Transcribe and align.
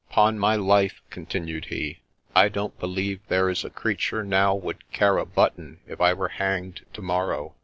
—''Pon 0.11 0.39
my 0.39 0.55
life!' 0.55 0.99
continued 1.11 1.65
he,' 1.65 1.99
I 2.35 2.49
don't 2.49 2.75
believe 2.79 3.19
there 3.27 3.51
is 3.51 3.63
a 3.63 3.69
creature 3.69 4.23
now 4.23 4.55
would 4.55 4.91
care 4.91 5.19
a 5.19 5.27
button 5.27 5.79
if 5.87 6.01
I 6.01 6.11
were 6.11 6.29
hanged 6.29 6.83
to 6.93 7.03
morrow 7.03 7.53